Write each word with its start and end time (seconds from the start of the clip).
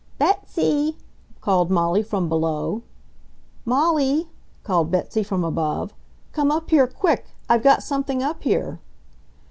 "Betsy!" 0.17 0.97
called 1.41 1.69
Molly 1.69 2.01
from 2.01 2.27
below. 2.27 2.81
"Molly!" 3.65 4.29
called 4.63 4.89
Betsy 4.89 5.21
from 5.21 5.43
above. 5.43 5.93
"Come 6.31 6.49
up 6.49 6.71
here 6.71 6.87
quick! 6.87 7.25
I've 7.47 7.61
got 7.61 7.83
something 7.83 8.23
up 8.23 8.41
here." 8.41 8.79